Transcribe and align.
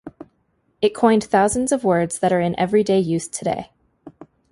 It 0.81 0.95
coined 0.95 1.25
thousands 1.25 1.71
of 1.71 1.83
words 1.83 2.17
that 2.17 2.33
are 2.33 2.39
in 2.41 2.57
everyday 2.57 2.97
use 2.97 3.27
today. 3.27 3.69